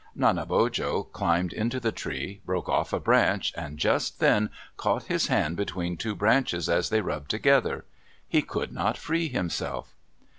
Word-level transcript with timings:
Nanebojo 0.17 1.11
climbed 1.13 1.53
into 1.53 1.79
the 1.79 1.91
tree, 1.91 2.41
broke 2.43 2.67
off 2.67 2.91
a 2.91 2.99
branch, 2.99 3.53
and 3.55 3.77
just 3.77 4.19
then 4.19 4.49
caught 4.75 5.03
his 5.03 5.27
hand 5.27 5.55
between 5.57 5.95
two 5.95 6.15
branches 6.15 6.67
as 6.67 6.89
they 6.89 7.01
rubbed 7.01 7.29
together. 7.29 7.85
He 8.27 8.41
could 8.41 8.71
not 8.73 8.97
free 8.97 9.27
himself. 9.27 9.93